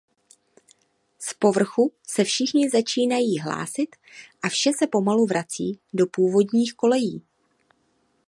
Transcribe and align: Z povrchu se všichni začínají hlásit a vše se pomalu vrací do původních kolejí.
Z 1.19 1.33
povrchu 1.33 1.91
se 2.07 2.23
všichni 2.23 2.69
začínají 2.69 3.39
hlásit 3.39 3.95
a 4.43 4.49
vše 4.49 4.71
se 4.79 4.87
pomalu 4.87 5.25
vrací 5.25 5.79
do 5.93 6.07
původních 6.07 6.73
kolejí. 6.73 7.23